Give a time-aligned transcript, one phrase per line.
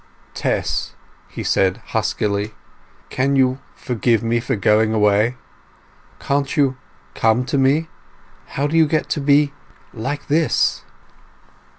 [0.33, 0.95] "Tess!"
[1.27, 2.55] he said huskily,
[3.11, 5.35] "can you forgive me for going away?
[6.19, 7.87] Can't you—come to me?
[8.57, 10.83] How do you get to be—like this?"